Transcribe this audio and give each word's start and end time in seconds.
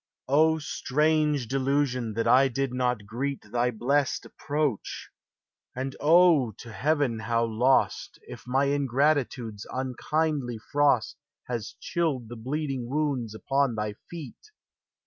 O, 0.27 0.57
strange 0.57 1.47
delusion, 1.47 2.13
that 2.15 2.27
I 2.27 2.47
did 2.47 2.73
not 2.73 3.05
greet 3.05 3.43
Thy 3.51 3.69
blest 3.69 4.25
approach! 4.25 5.11
and, 5.75 5.95
O, 5.99 6.53
to 6.53 6.71
heaven 6.71 7.19
how 7.19 7.45
lost, 7.45 8.17
If 8.23 8.47
my 8.47 8.65
ingratitude's 8.65 9.67
unkindly 9.71 10.57
frost 10.71 11.17
Has 11.43 11.75
chilled 11.79 12.29
the 12.29 12.35
bleeding 12.35 12.87
wounds 12.89 13.35
upon 13.35 13.75
Thy 13.75 13.93
feet! 14.09 14.49